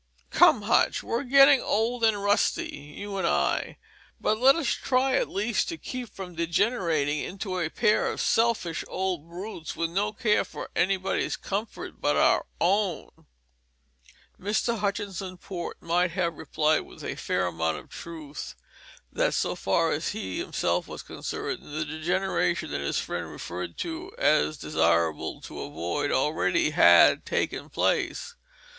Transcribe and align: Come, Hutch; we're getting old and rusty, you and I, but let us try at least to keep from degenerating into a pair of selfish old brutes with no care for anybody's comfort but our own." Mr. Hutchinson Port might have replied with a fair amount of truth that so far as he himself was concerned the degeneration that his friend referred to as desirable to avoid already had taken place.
Come, 0.31 0.63
Hutch; 0.63 1.03
we're 1.03 1.21
getting 1.21 1.61
old 1.61 2.03
and 2.03 2.19
rusty, 2.23 2.95
you 2.97 3.17
and 3.17 3.27
I, 3.27 3.77
but 4.19 4.39
let 4.39 4.55
us 4.55 4.69
try 4.69 5.13
at 5.13 5.29
least 5.29 5.69
to 5.69 5.77
keep 5.77 6.09
from 6.09 6.33
degenerating 6.33 7.19
into 7.19 7.59
a 7.59 7.69
pair 7.69 8.07
of 8.11 8.19
selfish 8.19 8.83
old 8.87 9.29
brutes 9.29 9.75
with 9.75 9.91
no 9.91 10.11
care 10.11 10.43
for 10.43 10.71
anybody's 10.75 11.37
comfort 11.37 12.01
but 12.01 12.15
our 12.15 12.47
own." 12.59 13.09
Mr. 14.39 14.79
Hutchinson 14.79 15.37
Port 15.37 15.79
might 15.83 16.09
have 16.13 16.33
replied 16.35 16.79
with 16.79 17.03
a 17.03 17.13
fair 17.13 17.45
amount 17.45 17.77
of 17.77 17.87
truth 17.89 18.55
that 19.13 19.35
so 19.35 19.53
far 19.53 19.91
as 19.91 20.13
he 20.13 20.39
himself 20.39 20.87
was 20.87 21.03
concerned 21.03 21.59
the 21.61 21.85
degeneration 21.85 22.71
that 22.71 22.81
his 22.81 22.97
friend 22.97 23.29
referred 23.29 23.77
to 23.77 24.11
as 24.17 24.57
desirable 24.57 25.41
to 25.41 25.61
avoid 25.61 26.11
already 26.11 26.71
had 26.71 27.23
taken 27.23 27.69
place. 27.69 28.33